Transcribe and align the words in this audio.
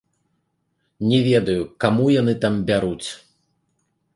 Не 1.11 1.19
ведаю, 1.27 1.67
каму 1.85 2.09
яны 2.15 2.33
там 2.47 2.53
бяруць. 2.71 3.09